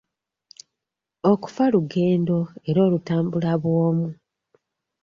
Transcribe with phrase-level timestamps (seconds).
[1.31, 2.37] Okufa lugendo
[2.69, 4.07] era olutambula bw'omu.